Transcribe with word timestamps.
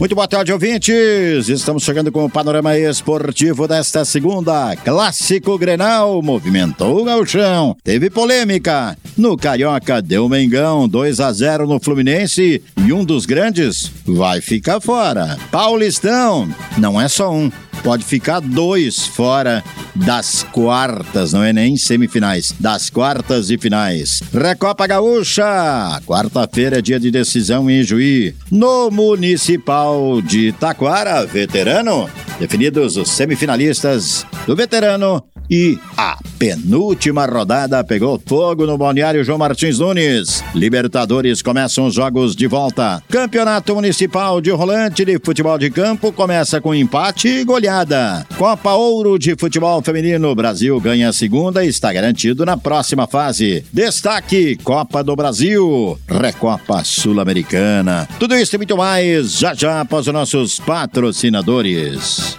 Muito 0.00 0.14
boa 0.14 0.26
tarde, 0.26 0.50
ouvintes. 0.50 1.50
Estamos 1.50 1.82
chegando 1.82 2.10
com 2.10 2.24
o 2.24 2.30
panorama 2.30 2.74
esportivo 2.74 3.68
desta 3.68 4.02
segunda. 4.02 4.74
Clássico 4.76 5.58
Grenal 5.58 6.22
movimentou 6.22 7.02
o 7.02 7.04
galchão. 7.04 7.76
Teve 7.84 8.08
polêmica. 8.08 8.96
No 9.20 9.36
Carioca 9.36 10.00
deu 10.00 10.26
Mengão 10.30 10.88
2 10.88 11.20
a 11.20 11.30
0 11.30 11.66
no 11.66 11.78
Fluminense 11.78 12.62
e 12.78 12.90
um 12.90 13.04
dos 13.04 13.26
grandes 13.26 13.92
vai 14.06 14.40
ficar 14.40 14.80
fora. 14.80 15.36
Paulistão 15.50 16.48
não 16.78 16.98
é 16.98 17.06
só 17.06 17.30
um 17.30 17.52
pode 17.82 18.02
ficar 18.02 18.40
dois 18.40 19.06
fora 19.06 19.62
das 19.94 20.42
quartas, 20.42 21.32
não 21.32 21.42
é 21.42 21.52
nem 21.52 21.76
semifinais, 21.76 22.54
das 22.58 22.88
quartas 22.88 23.50
e 23.50 23.58
finais. 23.58 24.22
Recopa 24.32 24.86
Gaúcha, 24.86 26.00
quarta-feira 26.06 26.78
é 26.78 26.82
dia 26.82 26.98
de 26.98 27.10
decisão 27.10 27.70
em 27.70 27.82
Juí. 27.82 28.34
No 28.50 28.90
Municipal 28.90 30.22
de 30.22 30.52
Taquara, 30.52 31.26
veterano, 31.26 32.08
definidos 32.38 32.96
os 32.96 33.10
semifinalistas 33.10 34.26
do 34.46 34.56
veterano 34.56 35.22
e 35.50 35.78
a 35.96 36.16
penúltima 36.38 37.26
rodada 37.26 37.82
pegou 37.82 38.22
fogo 38.24 38.64
no 38.66 38.78
balneário 38.78 39.24
João 39.24 39.38
Martins 39.38 39.80
Nunes. 39.80 40.44
Libertadores 40.54 41.42
começam 41.42 41.86
os 41.86 41.94
jogos 41.94 42.36
de 42.36 42.46
volta. 42.46 43.02
Campeonato 43.08 43.74
Municipal 43.74 44.40
de 44.40 44.50
Rolante 44.50 45.04
de 45.04 45.18
Futebol 45.18 45.58
de 45.58 45.68
Campo 45.70 46.12
começa 46.12 46.60
com 46.60 46.74
empate 46.74 47.28
e 47.28 47.44
goleada. 47.44 48.26
Copa 48.38 48.74
Ouro 48.74 49.18
de 49.18 49.34
Futebol 49.36 49.82
Feminino, 49.82 50.34
Brasil 50.34 50.80
ganha 50.80 51.08
a 51.08 51.12
segunda 51.12 51.64
e 51.64 51.68
está 51.68 51.92
garantido 51.92 52.46
na 52.46 52.56
próxima 52.56 53.06
fase. 53.06 53.64
Destaque: 53.72 54.56
Copa 54.62 55.02
do 55.02 55.16
Brasil, 55.16 55.98
Recopa 56.06 56.84
Sul-Americana. 56.84 58.08
Tudo 58.18 58.36
isso 58.36 58.54
e 58.54 58.58
muito 58.58 58.76
mais 58.76 59.38
já 59.38 59.54
já 59.54 59.80
após 59.80 60.06
os 60.06 60.12
nossos 60.12 60.60
patrocinadores. 60.60 62.38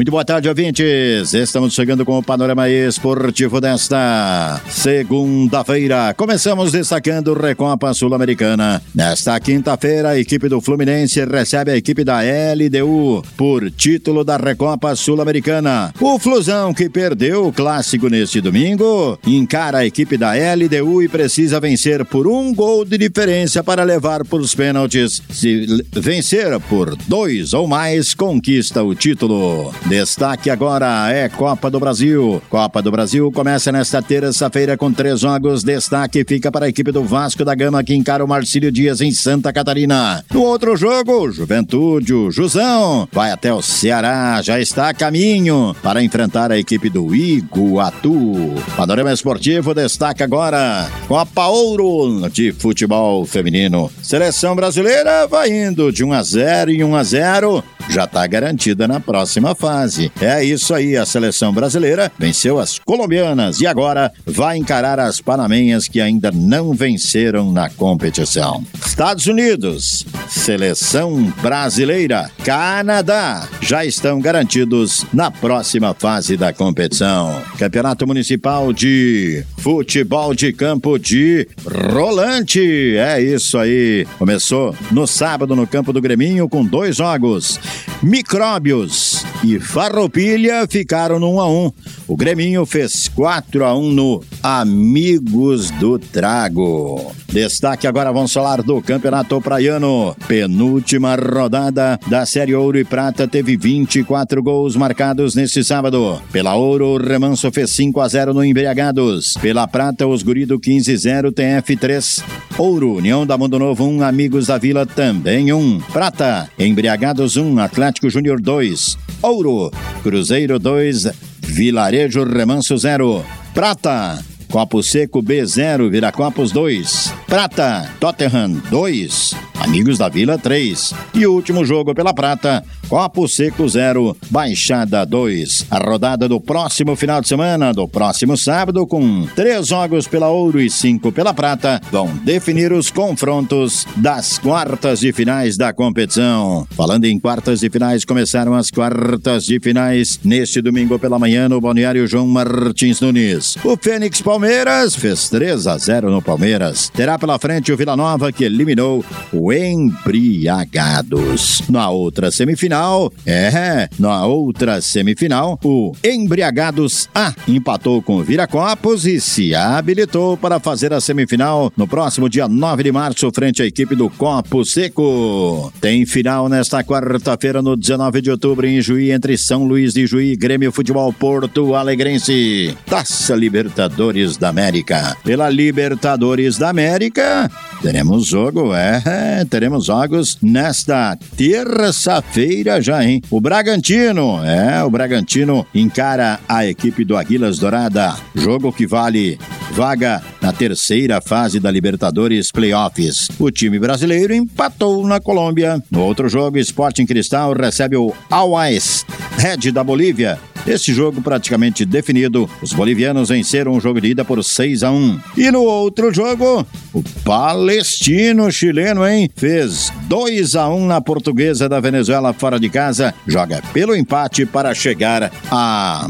Muito 0.00 0.10
boa 0.10 0.24
tarde, 0.24 0.48
ouvintes. 0.48 1.34
Estamos 1.34 1.74
chegando 1.74 2.06
com 2.06 2.16
o 2.16 2.22
panorama 2.22 2.70
esportivo 2.70 3.60
desta 3.60 4.58
segunda-feira. 4.66 6.14
Começamos 6.14 6.72
destacando 6.72 7.34
Recopa 7.34 7.92
Sul-Americana. 7.92 8.80
Nesta 8.94 9.38
quinta-feira, 9.38 10.08
a 10.08 10.18
equipe 10.18 10.48
do 10.48 10.58
Fluminense 10.58 11.22
recebe 11.26 11.72
a 11.72 11.76
equipe 11.76 12.02
da 12.02 12.20
LDU 12.22 13.22
por 13.36 13.70
título 13.70 14.24
da 14.24 14.38
Recopa 14.38 14.96
Sul-Americana. 14.96 15.92
O 16.00 16.18
Flusão, 16.18 16.72
que 16.72 16.88
perdeu 16.88 17.48
o 17.48 17.52
clássico 17.52 18.08
neste 18.08 18.40
domingo, 18.40 19.18
encara 19.26 19.80
a 19.80 19.86
equipe 19.86 20.16
da 20.16 20.32
LDU 20.32 21.02
e 21.02 21.08
precisa 21.08 21.60
vencer 21.60 22.06
por 22.06 22.26
um 22.26 22.54
gol 22.54 22.86
de 22.86 22.96
diferença 22.96 23.62
para 23.62 23.84
levar 23.84 24.24
por 24.24 24.40
os 24.40 24.54
pênaltis. 24.54 25.20
Se 25.28 25.84
vencer 25.92 26.58
por 26.70 26.96
dois 27.06 27.52
ou 27.52 27.68
mais, 27.68 28.14
conquista 28.14 28.82
o 28.82 28.94
título. 28.94 29.74
Destaque 29.90 30.50
agora 30.50 31.12
é 31.12 31.28
Copa 31.28 31.68
do 31.68 31.80
Brasil. 31.80 32.40
Copa 32.48 32.80
do 32.80 32.92
Brasil 32.92 33.32
começa 33.32 33.72
nesta 33.72 34.00
terça-feira 34.00 34.76
com 34.76 34.92
três 34.92 35.18
jogos. 35.18 35.64
Destaque 35.64 36.24
fica 36.24 36.52
para 36.52 36.66
a 36.66 36.68
equipe 36.68 36.92
do 36.92 37.02
Vasco 37.02 37.44
da 37.44 37.56
Gama 37.56 37.82
que 37.82 37.92
encara 37.92 38.24
o 38.24 38.28
Marcílio 38.28 38.70
Dias 38.70 39.00
em 39.00 39.10
Santa 39.10 39.52
Catarina. 39.52 40.24
No 40.32 40.42
outro 40.42 40.76
jogo, 40.76 41.32
Juventude, 41.32 42.14
o 42.14 42.30
Jusão 42.30 43.08
vai 43.10 43.32
até 43.32 43.52
o 43.52 43.60
Ceará, 43.60 44.40
já 44.40 44.60
está 44.60 44.90
a 44.90 44.94
caminho 44.94 45.74
para 45.82 46.04
enfrentar 46.04 46.52
a 46.52 46.58
equipe 46.58 46.88
do 46.88 47.12
Iguatu. 47.12 48.54
Panorama 48.76 49.12
Esportivo 49.12 49.74
destaca 49.74 50.22
agora 50.22 50.88
Copa 51.08 51.48
Ouro 51.48 52.30
de 52.30 52.52
futebol 52.52 53.26
feminino. 53.26 53.90
Seleção 54.00 54.54
brasileira 54.54 55.26
vai 55.26 55.50
indo 55.50 55.90
de 55.90 56.04
1 56.04 56.12
a 56.12 56.22
0 56.22 56.70
e 56.70 56.84
1 56.84 56.94
a 56.94 57.02
0, 57.02 57.64
já 57.90 58.04
está 58.04 58.26
garantida 58.26 58.86
na 58.86 59.00
próxima 59.00 59.54
fase. 59.54 60.12
É 60.20 60.44
isso 60.44 60.72
aí, 60.72 60.96
a 60.96 61.04
seleção 61.04 61.52
brasileira 61.52 62.10
venceu 62.18 62.58
as 62.58 62.78
colombianas 62.78 63.60
e 63.60 63.66
agora 63.66 64.12
vai 64.24 64.56
encarar 64.56 65.00
as 65.00 65.20
panamenhas 65.20 65.88
que 65.88 66.00
ainda 66.00 66.30
não 66.30 66.72
venceram 66.72 67.52
na 67.52 67.68
competição. 67.68 68.64
Estados 68.86 69.26
Unidos, 69.26 70.06
seleção 70.28 71.32
brasileira, 71.42 72.30
Canadá 72.44 73.48
já 73.60 73.84
estão 73.84 74.20
garantidos 74.20 75.04
na 75.12 75.30
próxima 75.30 75.92
fase 75.94 76.36
da 76.36 76.52
competição. 76.52 77.42
Campeonato 77.58 78.06
Municipal 78.06 78.72
de 78.72 79.44
Futebol 79.58 80.34
de 80.34 80.52
Campo 80.52 80.98
de 80.98 81.48
Rolante. 81.64 82.96
É 82.96 83.20
isso 83.20 83.58
aí. 83.58 84.06
Começou 84.18 84.74
no 84.90 85.06
sábado 85.06 85.56
no 85.56 85.66
campo 85.66 85.92
do 85.92 86.00
Greminho 86.00 86.48
com 86.48 86.64
dois 86.64 86.96
jogos. 86.96 87.58
Micróbios 88.02 89.24
e 89.44 89.58
Farroupilha 89.58 90.66
ficaram 90.68 91.18
no 91.18 91.34
1 91.34 91.40
a 91.40 91.48
1. 91.48 91.72
O 92.08 92.16
Greminho 92.16 92.66
fez 92.66 93.08
4 93.08 93.64
a 93.64 93.76
1 93.76 93.92
no 93.92 94.22
Amigos 94.42 95.70
do 95.72 95.98
Trago. 95.98 97.14
Destaque 97.28 97.86
agora 97.86 98.10
vamos 98.10 98.32
falar 98.32 98.62
do 98.62 98.82
Campeonato 98.82 99.40
Praiano. 99.40 100.16
Penúltima 100.26 101.14
rodada 101.14 101.98
da 102.08 102.26
Série 102.26 102.54
Ouro 102.54 102.78
e 102.78 102.84
Prata 102.84 103.28
teve 103.28 103.56
24 103.56 104.42
gols 104.42 104.74
marcados 104.74 105.36
neste 105.36 105.62
sábado. 105.62 106.20
Pela 106.32 106.56
Ouro, 106.56 106.86
o 106.86 106.98
Remanso 106.98 107.52
fez 107.52 107.70
5 107.70 108.00
a 108.00 108.08
0 108.08 108.34
no 108.34 108.44
Embriagados. 108.44 109.34
Pela 109.40 109.68
Prata, 109.68 110.06
os 110.06 110.24
Gurido 110.24 110.58
15 110.58 110.96
0 110.96 111.30
TF 111.30 111.76
3. 111.76 112.24
Ouro, 112.58 112.96
União 112.96 113.24
da 113.24 113.38
Mundo 113.38 113.58
Novo 113.58 113.84
1, 113.84 114.02
Amigos 114.02 114.48
da 114.48 114.58
Vila 114.58 114.84
também 114.84 115.52
1. 115.52 115.80
Prata, 115.92 116.50
Embriagados 116.58 117.36
1, 117.36 117.60
Atlético 117.70 118.10
Júnior 118.10 118.40
2. 118.42 118.98
Ouro, 119.22 119.70
Cruzeiro 120.02 120.58
2, 120.58 121.08
Vilarejo 121.54 122.24
Remanso 122.24 122.76
0. 122.76 123.24
Prata, 123.54 124.20
Copo 124.50 124.82
Seco 124.82 125.22
B0, 125.22 125.88
Viracopos 125.88 126.52
2. 126.52 127.14
Prata, 127.28 127.88
Tottenham 128.00 128.60
2. 128.70 129.39
Amigos 129.60 129.98
da 129.98 130.08
Vila 130.08 130.38
3. 130.38 130.94
E 131.14 131.26
último 131.26 131.64
jogo 131.64 131.94
pela 131.94 132.14
Prata, 132.14 132.64
Copo 132.88 133.28
Seco 133.28 133.68
0, 133.68 134.16
Baixada 134.30 135.04
2. 135.04 135.66
A 135.70 135.78
rodada 135.78 136.26
do 136.26 136.40
próximo 136.40 136.96
final 136.96 137.20
de 137.20 137.28
semana, 137.28 137.72
do 137.72 137.86
próximo 137.86 138.36
sábado, 138.36 138.86
com 138.86 139.26
três 139.36 139.68
jogos 139.68 140.08
pela 140.08 140.28
Ouro 140.28 140.60
e 140.60 140.70
cinco 140.70 141.12
pela 141.12 141.34
Prata, 141.34 141.80
vão 141.92 142.08
definir 142.24 142.72
os 142.72 142.90
confrontos 142.90 143.86
das 143.96 144.38
quartas 144.38 145.00
de 145.00 145.12
finais 145.12 145.58
da 145.58 145.72
competição. 145.72 146.66
Falando 146.70 147.04
em 147.04 147.20
quartas 147.20 147.60
de 147.60 147.68
finais, 147.68 148.04
começaram 148.04 148.54
as 148.54 148.70
quartas 148.70 149.44
de 149.44 149.60
finais 149.60 150.18
neste 150.24 150.62
domingo 150.62 150.98
pela 150.98 151.18
manhã 151.18 151.48
no 151.48 151.60
Balneário 151.60 152.06
João 152.06 152.26
Martins 152.26 153.00
Nunes. 153.00 153.56
O 153.62 153.76
Fênix 153.76 154.22
Palmeiras 154.22 154.96
fez 154.96 155.28
3 155.28 155.66
a 155.66 155.76
0 155.76 156.10
no 156.10 156.22
Palmeiras. 156.22 156.88
Terá 156.88 157.18
pela 157.18 157.38
frente 157.38 157.70
o 157.70 157.76
Vila 157.76 157.96
Nova 157.96 158.32
que 158.32 158.44
eliminou 158.44 159.04
o 159.32 159.49
Embriagados. 159.52 161.20
Na 161.68 161.90
outra 161.90 162.30
semifinal, 162.30 163.12
é, 163.26 163.88
na 163.98 164.26
outra 164.26 164.80
semifinal, 164.80 165.58
o 165.64 165.92
Embriagados 166.04 167.08
A 167.14 167.34
empatou 167.46 168.02
com 168.02 168.16
o 168.16 168.22
Viracopos 168.22 169.06
e 169.06 169.20
se 169.20 169.54
habilitou 169.54 170.36
para 170.36 170.60
fazer 170.60 170.92
a 170.92 171.00
semifinal 171.00 171.72
no 171.76 171.86
próximo 171.86 172.28
dia 172.28 172.48
9 172.48 172.82
de 172.82 172.92
março 172.92 173.30
frente 173.34 173.62
à 173.62 173.66
equipe 173.66 173.94
do 173.94 174.08
Copo 174.10 174.64
Seco. 174.64 175.72
Tem 175.80 176.04
final 176.06 176.48
nesta 176.48 176.82
quarta-feira 176.82 177.62
no 177.62 177.76
19 177.76 178.20
de 178.20 178.30
outubro 178.30 178.66
em 178.66 178.80
Juí 178.80 179.10
entre 179.10 179.36
São 179.36 179.64
Luís 179.64 179.92
de 179.92 180.06
Juí 180.06 180.32
e 180.32 180.36
Grêmio 180.36 180.72
Futebol 180.72 181.12
Porto 181.12 181.74
Alegrense. 181.74 182.76
Taça 182.86 183.34
Libertadores 183.34 184.36
da 184.36 184.48
América. 184.48 185.16
Pela 185.24 185.48
Libertadores 185.48 186.58
da 186.58 186.70
América, 186.70 187.50
teremos 187.82 188.26
jogo, 188.26 188.74
é, 188.74 189.39
teremos 189.44 189.86
jogos 189.86 190.38
nesta 190.42 191.16
terça-feira 191.36 192.80
já, 192.80 193.04
hein? 193.04 193.20
O 193.30 193.40
Bragantino, 193.40 194.44
é, 194.44 194.82
o 194.82 194.90
Bragantino 194.90 195.66
encara 195.74 196.40
a 196.48 196.66
equipe 196.66 197.04
do 197.04 197.16
Aguilas 197.16 197.58
Dourada. 197.58 198.16
Jogo 198.34 198.72
que 198.72 198.86
vale 198.86 199.38
vaga 199.72 200.22
na 200.40 200.52
terceira 200.52 201.20
fase 201.20 201.60
da 201.60 201.70
Libertadores 201.70 202.50
Playoffs. 202.50 203.28
O 203.38 203.50
time 203.50 203.78
brasileiro 203.78 204.34
empatou 204.34 205.06
na 205.06 205.20
Colômbia. 205.20 205.82
No 205.90 206.00
outro 206.00 206.28
jogo, 206.28 206.58
Sporting 206.58 207.06
Cristal 207.06 207.52
recebe 207.52 207.96
o 207.96 208.12
Always 208.30 209.04
Red 209.38 209.70
da 209.72 209.84
Bolívia 209.84 210.38
este 210.66 210.92
jogo 210.92 211.20
praticamente 211.20 211.84
definido, 211.84 212.48
os 212.62 212.72
bolivianos 212.72 213.28
venceram 213.28 213.72
o 213.72 213.80
jogo 213.80 214.00
de 214.00 214.08
ida 214.08 214.24
por 214.24 214.42
6 214.42 214.82
a 214.82 214.90
1. 214.90 215.20
E 215.36 215.50
no 215.50 215.62
outro 215.62 216.12
jogo, 216.12 216.66
o 216.92 217.02
palestino 217.24 218.50
chileno, 218.50 219.06
hein, 219.06 219.30
fez 219.34 219.92
2 220.08 220.56
a 220.56 220.68
1 220.68 220.86
na 220.86 221.00
portuguesa 221.00 221.68
da 221.68 221.80
Venezuela 221.80 222.32
fora 222.32 222.58
de 222.58 222.68
casa, 222.68 223.14
joga 223.26 223.62
pelo 223.72 223.94
empate 223.94 224.46
para 224.46 224.74
chegar 224.74 225.32
a 225.50 226.08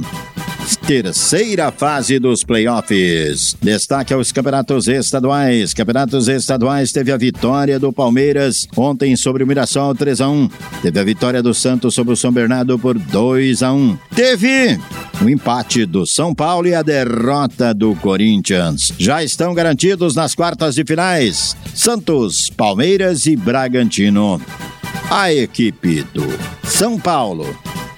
terceira 0.77 1.71
fase 1.71 2.19
dos 2.19 2.45
playoffs. 2.45 3.57
Destaque 3.61 4.13
aos 4.13 4.33
campeonatos 4.33 4.89
estaduais. 4.89 5.73
Campeonatos 5.73 6.29
estaduais 6.29 6.93
teve 6.93 7.13
a 7.13 7.17
vitória 7.17 7.79
do 7.79 7.93
Palmeiras 7.93 8.67
ontem 8.77 9.17
sobre 9.17 9.45
o 9.45 9.47
Mirassol 9.47 9.95
3 9.95 10.21
a 10.21 10.29
1. 10.29 10.49
Teve 10.83 11.01
a 11.01 11.05
vitória 11.05 11.43
do 11.43 11.55
Santos 11.55 11.95
sobre 11.95 12.13
o 12.13 12.17
São 12.17 12.33
Bernardo 12.33 12.79
por 12.79 12.99
2 12.99 13.63
a 13.63 13.73
1. 13.73 13.99
Teve 14.15 14.79
o 15.23 15.29
empate 15.29 15.87
do 15.87 16.07
São 16.07 16.35
Paulo 16.35 16.69
e 16.69 16.75
a 16.75 16.83
derrota 16.83 17.73
do 17.75 17.95
Corinthians. 17.97 18.93
Já 18.99 19.23
estão 19.23 19.55
garantidos 19.55 20.15
nas 20.15 20.35
quartas 20.35 20.75
de 20.75 20.85
finais. 20.85 21.57
Santos, 21.75 22.51
Palmeiras 22.51 23.27
e 23.27 23.37
Bragantino. 23.37 24.41
A 25.11 25.33
equipe 25.33 26.03
do 26.15 26.27
São 26.65 26.99
Paulo 26.99 27.47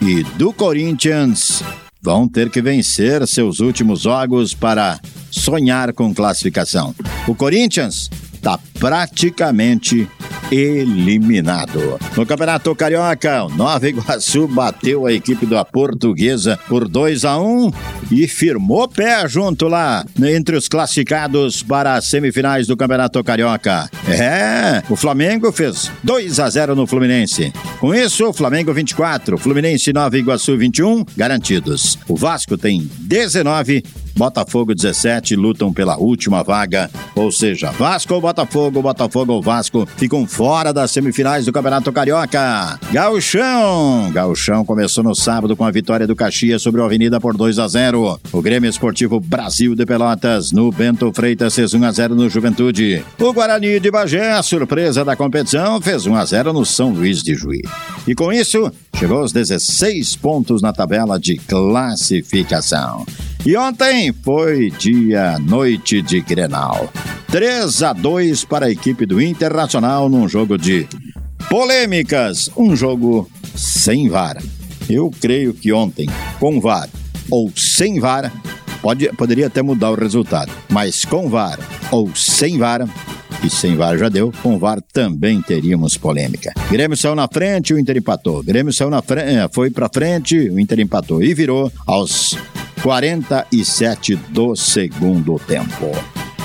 e 0.00 0.22
do 0.36 0.52
Corinthians 0.52 1.62
vão 2.02 2.26
ter 2.26 2.50
que 2.50 2.60
vencer 2.60 3.26
seus 3.26 3.60
últimos 3.60 4.00
jogos 4.00 4.52
para 4.52 4.98
sonhar 5.30 5.92
com 5.92 6.12
classificação. 6.12 6.94
O 7.28 7.34
Corinthians 7.34 8.10
está 8.34 8.58
praticamente 8.78 10.08
eliminado. 10.52 11.98
No 12.14 12.26
Campeonato 12.26 12.74
Carioca, 12.76 13.44
o 13.44 13.48
Nova 13.48 13.88
Iguaçu 13.88 14.46
bateu 14.46 15.06
a 15.06 15.12
equipe 15.12 15.46
da 15.46 15.64
Portuguesa 15.64 16.58
por 16.68 16.86
2 16.86 17.24
a 17.24 17.38
1 17.38 17.70
e 18.10 18.28
firmou 18.28 18.86
pé 18.86 19.26
junto 19.26 19.66
lá 19.66 20.04
entre 20.22 20.54
os 20.54 20.68
classificados 20.68 21.62
para 21.62 21.94
as 21.94 22.06
semifinais 22.06 22.66
do 22.66 22.76
Campeonato 22.76 23.24
Carioca. 23.24 23.88
É, 24.06 24.82
o 24.90 24.96
Flamengo 24.96 25.50
fez 25.50 25.90
2 26.04 26.38
a 26.38 26.50
0 26.50 26.76
no 26.76 26.86
Fluminense. 26.86 27.50
Com 27.80 27.94
isso, 27.94 28.32
Flamengo 28.34 28.74
24, 28.74 29.38
Fluminense 29.38 29.92
Nova 29.92 30.18
Iguaçu 30.18 30.58
21 30.58 31.04
garantidos. 31.16 31.98
O 32.06 32.14
Vasco 32.14 32.58
tem 32.58 32.90
19 32.98 33.82
Botafogo 34.16 34.74
17 34.74 35.34
lutam 35.36 35.72
pela 35.72 35.96
última 35.96 36.42
vaga, 36.42 36.90
ou 37.14 37.30
seja, 37.30 37.70
Vasco 37.70 38.14
ou 38.14 38.20
Botafogo, 38.20 38.82
Botafogo 38.82 39.32
ou 39.32 39.42
Vasco 39.42 39.86
ficam 39.96 40.26
fora 40.26 40.72
das 40.72 40.90
semifinais 40.90 41.44
do 41.46 41.52
Campeonato 41.52 41.92
Carioca. 41.92 42.78
Gauchão! 42.92 44.10
Gauchão 44.12 44.64
começou 44.64 45.02
no 45.02 45.14
sábado 45.14 45.56
com 45.56 45.64
a 45.64 45.70
vitória 45.70 46.06
do 46.06 46.16
Caxias 46.16 46.62
sobre 46.62 46.80
o 46.80 46.84
Avenida 46.84 47.20
por 47.20 47.36
2 47.36 47.58
a 47.58 47.68
0. 47.68 48.20
O 48.32 48.42
Grêmio 48.42 48.68
Esportivo 48.68 49.20
Brasil 49.20 49.74
de 49.74 49.86
Pelotas 49.86 50.52
no 50.52 50.70
Bento 50.70 51.12
Freitas 51.14 51.54
fez 51.54 51.74
1 51.74 51.84
a 51.84 51.92
0 51.92 52.14
no 52.14 52.28
Juventude. 52.28 53.04
O 53.18 53.32
Guarani 53.32 53.80
de 53.80 53.90
Bagé, 53.90 54.40
surpresa 54.42 55.04
da 55.04 55.16
competição, 55.16 55.80
fez 55.80 56.06
1 56.06 56.14
a 56.14 56.24
0 56.24 56.52
no 56.52 56.64
São 56.64 56.90
Luís 56.90 57.22
de 57.22 57.34
Juí. 57.34 57.62
E 58.06 58.14
com 58.14 58.32
isso, 58.32 58.70
chegou 58.96 59.18
aos 59.18 59.32
16 59.32 60.16
pontos 60.16 60.62
na 60.62 60.72
tabela 60.72 61.18
de 61.18 61.36
classificação. 61.36 63.04
E 63.44 63.56
ontem 63.56 64.12
foi 64.12 64.70
dia 64.70 65.36
noite 65.40 66.00
de 66.00 66.20
Grenal. 66.20 66.88
3 67.26 67.82
a 67.82 67.92
2 67.92 68.44
para 68.44 68.66
a 68.66 68.70
equipe 68.70 69.04
do 69.04 69.20
Internacional 69.20 70.08
num 70.08 70.28
jogo 70.28 70.56
de 70.56 70.86
polêmicas, 71.50 72.48
um 72.56 72.76
jogo 72.76 73.28
sem 73.56 74.08
VAR. 74.08 74.40
Eu 74.88 75.10
creio 75.20 75.52
que 75.52 75.72
ontem, 75.72 76.08
com 76.38 76.60
VAR 76.60 76.88
ou 77.28 77.50
sem 77.56 77.98
VAR, 77.98 78.32
pode, 78.80 79.08
poderia 79.14 79.48
até 79.48 79.60
mudar 79.60 79.90
o 79.90 79.96
resultado, 79.96 80.52
mas 80.68 81.04
com 81.04 81.28
VAR 81.28 81.58
ou 81.90 82.14
sem 82.14 82.58
VAR, 82.58 82.88
e 83.44 83.50
sem 83.50 83.74
VAR 83.74 83.98
já 83.98 84.08
deu, 84.08 84.32
com 84.40 84.56
VAR 84.56 84.80
também 84.92 85.42
teríamos 85.42 85.96
polêmica. 85.96 86.52
Grêmio 86.70 86.96
saiu 86.96 87.16
na 87.16 87.26
frente, 87.26 87.74
o 87.74 87.78
Inter 87.78 87.96
empatou. 87.96 88.40
Grêmio 88.40 88.72
saiu 88.72 88.88
na 88.88 89.02
frente, 89.02 89.34
eh, 89.34 89.48
foi 89.50 89.68
para 89.68 89.88
frente, 89.92 90.48
o 90.48 90.60
Inter 90.60 90.78
empatou 90.78 91.20
e 91.20 91.34
virou 91.34 91.72
aos 91.84 92.36
47 92.82 94.16
do 94.16 94.56
segundo 94.56 95.38
tempo. 95.38 95.90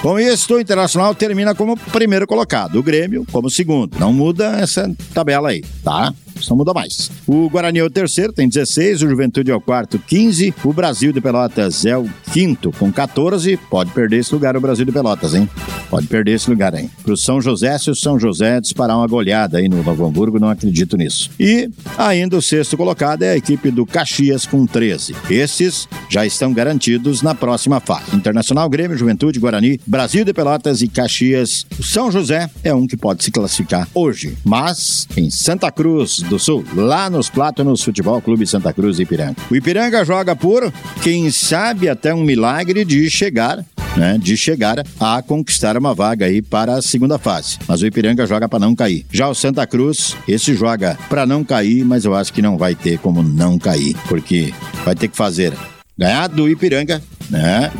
Com 0.01 0.19
isso, 0.19 0.53
o 0.53 0.59
Internacional 0.59 1.15
termina 1.15 1.55
como 1.55 1.75
primeiro 1.75 2.27
colocado, 2.27 2.77
o 2.77 2.83
Grêmio 2.83 3.25
como 3.31 3.49
segundo. 3.49 3.97
Não 3.99 4.13
muda 4.13 4.59
essa 4.59 4.89
tabela 5.13 5.49
aí, 5.49 5.63
tá? 5.83 6.13
Só 6.41 6.55
muda 6.55 6.73
mais. 6.73 7.11
O 7.25 7.49
Guarani 7.49 7.79
é 7.79 7.83
o 7.83 7.89
terceiro, 7.89 8.33
tem 8.33 8.47
16. 8.47 9.03
O 9.03 9.09
Juventude 9.09 9.51
é 9.51 9.56
o 9.56 9.61
quarto, 9.61 9.99
15. 9.99 10.53
O 10.63 10.73
Brasil 10.73 11.11
de 11.11 11.21
Pelotas 11.21 11.85
é 11.85 11.97
o 11.97 12.09
quinto, 12.31 12.71
com 12.71 12.91
14. 12.91 13.57
Pode 13.69 13.91
perder 13.91 14.17
esse 14.17 14.33
lugar 14.33 14.56
o 14.56 14.61
Brasil 14.61 14.85
de 14.85 14.91
Pelotas, 14.91 15.33
hein? 15.33 15.49
Pode 15.89 16.07
perder 16.07 16.33
esse 16.33 16.49
lugar, 16.49 16.73
hein? 16.73 16.89
Pro 17.03 17.15
São 17.15 17.41
José, 17.41 17.77
se 17.77 17.89
o 17.89 17.95
São 17.95 18.19
José 18.19 18.59
disparar 18.59 18.97
uma 18.97 19.07
goleada 19.07 19.57
aí 19.57 19.69
no 19.69 19.81
Novo 19.81 20.06
Hamburgo, 20.06 20.39
não 20.39 20.49
acredito 20.49 20.97
nisso. 20.97 21.29
E 21.39 21.69
ainda 21.97 22.37
o 22.37 22.41
sexto 22.41 22.75
colocado 22.75 23.23
é 23.23 23.31
a 23.31 23.37
equipe 23.37 23.71
do 23.71 23.85
Caxias 23.85 24.45
com 24.45 24.65
13. 24.65 25.15
Esses 25.29 25.87
já 26.09 26.25
estão 26.25 26.53
garantidos 26.53 27.21
na 27.21 27.33
próxima 27.33 27.79
fase. 27.79 28.15
Internacional, 28.15 28.69
Grêmio, 28.69 28.97
Juventude, 28.97 29.39
Guarani, 29.39 29.79
Brasil 29.85 30.25
de 30.25 30.33
Pelotas 30.33 30.81
e 30.81 30.87
Caxias. 30.87 31.65
O 31.79 31.83
São 31.83 32.11
José 32.11 32.49
é 32.63 32.73
um 32.73 32.85
que 32.85 32.97
pode 32.97 33.23
se 33.23 33.31
classificar 33.31 33.87
hoje. 33.94 34.37
Mas 34.44 35.07
em 35.15 35.29
Santa 35.29 35.71
Cruz 35.71 36.21
do 36.27 36.37
Sul, 36.37 36.63
lá 36.75 37.09
nos 37.09 37.29
Plátanos 37.29 37.83
Futebol 37.83 38.21
Clube 38.21 38.45
Santa 38.45 38.73
Cruz 38.73 38.99
e 38.99 39.03
Ipiranga. 39.03 39.35
O 39.49 39.55
Ipiranga 39.55 40.03
joga 40.05 40.35
por, 40.35 40.71
quem 41.01 41.31
sabe, 41.31 41.89
até 41.89 42.13
um 42.13 42.23
milagre 42.23 42.83
de 42.85 43.09
chegar 43.09 43.65
né, 43.97 44.17
de 44.21 44.37
chegar 44.37 44.83
a 44.99 45.21
conquistar 45.23 45.75
uma 45.75 45.93
vaga 45.93 46.25
aí 46.25 46.41
para 46.41 46.75
a 46.75 46.81
segunda 46.81 47.17
fase. 47.17 47.57
Mas 47.67 47.81
o 47.81 47.87
Ipiranga 47.87 48.27
joga 48.27 48.47
para 48.47 48.59
não 48.59 48.75
cair. 48.75 49.05
Já 49.11 49.27
o 49.27 49.33
Santa 49.33 49.65
Cruz, 49.65 50.15
esse 50.27 50.53
joga 50.53 50.97
para 51.09 51.25
não 51.25 51.43
cair, 51.43 51.83
mas 51.83 52.05
eu 52.05 52.13
acho 52.15 52.31
que 52.31 52.41
não 52.41 52.57
vai 52.57 52.75
ter 52.75 52.99
como 52.99 53.23
não 53.23 53.57
cair, 53.57 53.95
porque 54.07 54.53
vai 54.85 54.93
ter 54.93 55.07
que 55.07 55.17
fazer 55.17 55.51
ganhar 55.97 56.27
do 56.27 56.47
Ipiranga, 56.47 57.01
né? 57.29 57.71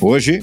Hoje 0.00 0.42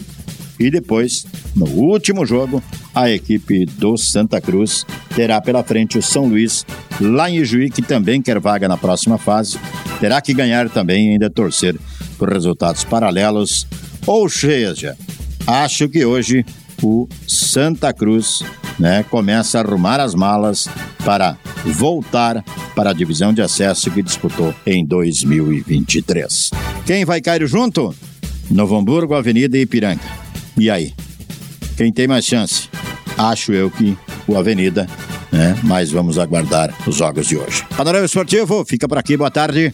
e 0.60 0.70
depois, 0.70 1.26
no 1.56 1.66
último 1.66 2.26
jogo, 2.26 2.62
a 2.94 3.10
equipe 3.10 3.66
do 3.66 3.98
Santa 3.98 4.40
Cruz 4.40 4.86
terá 5.16 5.42
pela 5.42 5.64
frente 5.64 5.98
o 5.98 6.02
São 6.02 6.28
Luís, 6.28 6.66
lá 7.02 7.30
em 7.30 7.38
Ijuí, 7.38 7.70
que 7.70 7.82
também 7.82 8.22
quer 8.22 8.40
vaga 8.40 8.68
na 8.68 8.78
próxima 8.78 9.18
fase. 9.18 9.58
Terá 10.00 10.22
que 10.22 10.34
ganhar 10.34 10.70
também 10.70 11.08
e 11.08 11.12
ainda 11.14 11.30
torcer 11.30 11.76
por 12.18 12.32
resultados 12.32 12.84
paralelos. 12.84 13.68
Ou 14.06 14.30
seja, 14.30 14.96
acho 15.48 15.90
que 15.90 16.06
hoje 16.06 16.46
o 16.82 17.08
Santa 17.28 17.94
Cruz 17.94 18.44
né, 18.78 19.04
começa 19.10 19.58
a 19.58 19.62
arrumar 19.62 20.00
as 20.00 20.14
malas 20.14 20.68
para 21.04 21.38
voltar 21.66 22.44
para 22.76 22.90
a 22.90 22.94
divisão 22.94 23.34
de 23.34 23.42
acesso 23.42 23.92
que 23.92 24.02
disputou 24.02 24.54
em 24.66 24.86
2023. 24.86 26.52
Quem 26.86 27.06
vai 27.06 27.22
cair 27.22 27.48
junto? 27.48 27.94
Novo 28.52 28.76
Hamburgo, 28.76 29.14
Avenida 29.16 29.58
Ipiranga. 29.58 30.23
E 30.58 30.70
aí? 30.70 30.94
Quem 31.76 31.92
tem 31.92 32.08
mais 32.08 32.26
chance? 32.26 32.70
Acho 33.18 33.52
eu 33.52 33.70
que 33.72 33.98
o 34.28 34.38
Avenida, 34.38 34.88
né? 35.32 35.58
Mas 35.64 35.92
vamos 35.92 36.20
aguardar 36.20 36.74
os 36.88 36.96
jogos 36.96 37.28
de 37.28 37.38
hoje. 37.38 37.64
Panorama 37.76 38.06
Esportivo, 38.06 38.64
fica 38.66 38.88
por 38.88 38.98
aqui, 38.98 39.18
boa 39.18 39.32
tarde. 39.32 39.74